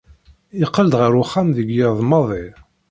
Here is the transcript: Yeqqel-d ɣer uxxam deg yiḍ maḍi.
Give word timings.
Yeqqel-d 0.59 0.93
ɣer 0.99 1.11
uxxam 1.21 1.47
deg 1.57 1.67
yiḍ 1.77 1.97
maḍi. 2.09 2.45